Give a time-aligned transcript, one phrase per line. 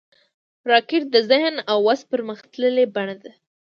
[0.71, 3.31] راکټ د ذهن او وس پرمختللې بڼه ده